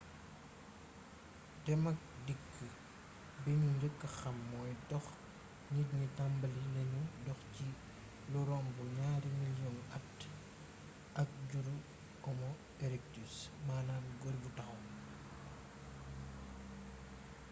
dem 1.65 1.83
ak 1.91 1.99
dikk 2.25 2.47
bi 3.41 3.51
ñu 3.61 3.69
njëk 3.77 3.97
xam 4.17 4.37
moy 4.51 4.71
dox 4.89 5.07
nit 5.73 5.89
ñi 5.99 6.07
tambali 6.17 6.63
neñu 6.75 7.01
dox 7.27 7.41
ci 7.55 7.67
lu 8.31 8.39
romb 8.49 8.75
ñari 8.97 9.29
milions 9.39 9.85
at 9.97 10.19
ak 11.21 11.29
juru 11.49 11.75
homo 12.23 12.49
erectus 12.85 13.33
maanaam 13.65 14.05
gor 14.21 14.35
bu 14.41 14.49
taxaw 14.57 14.79